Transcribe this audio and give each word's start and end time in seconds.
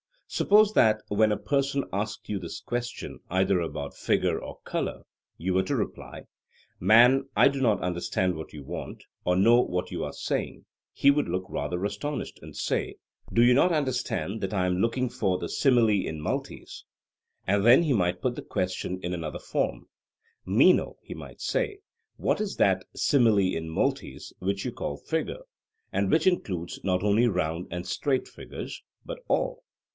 Suppose 0.27 0.73
that 0.73 1.01
when 1.09 1.31
a 1.31 1.37
person 1.37 1.83
asked 1.93 2.27
you 2.29 2.39
this 2.39 2.61
question 2.61 3.19
either 3.29 3.59
about 3.59 3.93
figure 3.97 4.41
or 4.41 4.59
colour, 4.63 5.01
you 5.37 5.53
were 5.53 5.61
to 5.63 5.75
reply, 5.75 6.23
Man, 6.79 7.25
I 7.35 7.49
do 7.49 7.61
not 7.61 7.81
understand 7.83 8.35
what 8.35 8.53
you 8.53 8.63
want, 8.63 9.03
or 9.25 9.35
know 9.35 9.59
what 9.61 9.91
you 9.91 10.05
are 10.05 10.13
saying; 10.13 10.65
he 10.93 11.11
would 11.11 11.27
look 11.27 11.43
rather 11.49 11.83
astonished 11.83 12.39
and 12.41 12.55
say: 12.55 12.95
Do 13.31 13.43
you 13.43 13.53
not 13.53 13.73
understand 13.73 14.41
that 14.41 14.53
I 14.53 14.65
am 14.65 14.77
looking 14.77 15.09
for 15.09 15.37
the 15.37 15.49
'simile 15.49 16.03
in 16.07 16.19
multis'? 16.21 16.85
And 17.45 17.63
then 17.65 17.83
he 17.83 17.93
might 17.93 18.21
put 18.21 18.35
the 18.35 18.41
question 18.41 18.99
in 19.03 19.13
another 19.13 19.37
form: 19.37 19.87
Meno, 20.45 20.95
he 21.03 21.13
might 21.13 21.41
say, 21.41 21.79
what 22.15 22.39
is 22.41 22.55
that 22.55 22.85
'simile 22.95 23.53
in 23.55 23.69
multis' 23.69 24.31
which 24.39 24.63
you 24.65 24.71
call 24.71 24.97
figure, 24.97 25.41
and 25.91 26.09
which 26.09 26.25
includes 26.25 26.79
not 26.85 27.03
only 27.03 27.27
round 27.27 27.67
and 27.69 27.85
straight 27.85 28.27
figures, 28.29 28.81
but 29.05 29.19
all? 29.27 29.63